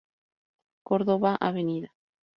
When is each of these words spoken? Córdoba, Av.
Córdoba, 0.81 1.37
Av. 1.39 1.55